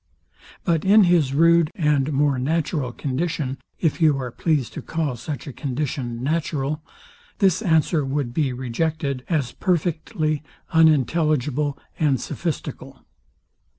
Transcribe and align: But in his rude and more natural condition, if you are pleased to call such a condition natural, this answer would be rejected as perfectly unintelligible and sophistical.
But 0.63 0.83
in 0.83 1.03
his 1.03 1.31
rude 1.31 1.69
and 1.75 2.11
more 2.11 2.39
natural 2.39 2.91
condition, 2.91 3.59
if 3.79 4.01
you 4.01 4.17
are 4.17 4.31
pleased 4.31 4.73
to 4.73 4.81
call 4.81 5.15
such 5.15 5.45
a 5.45 5.53
condition 5.53 6.23
natural, 6.23 6.81
this 7.37 7.61
answer 7.61 8.03
would 8.03 8.33
be 8.33 8.51
rejected 8.51 9.23
as 9.29 9.51
perfectly 9.51 10.41
unintelligible 10.71 11.77
and 11.99 12.19
sophistical. 12.19 13.05